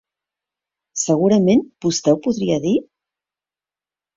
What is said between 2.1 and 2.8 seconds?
ho podria dir?